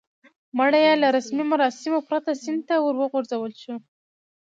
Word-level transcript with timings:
مړی 0.57 0.81
یې 0.87 0.93
له 1.03 1.07
رسمي 1.15 1.43
مراسمو 1.51 1.99
پرته 2.09 2.31
سیند 2.43 2.61
ته 2.67 2.75
ور 2.79 2.95
وغورځول 2.99 3.51
شو. 3.61 3.75